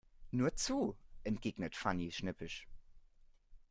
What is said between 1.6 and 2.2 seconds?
Fanny